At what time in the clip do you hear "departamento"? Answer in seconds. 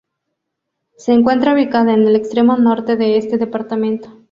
3.37-4.19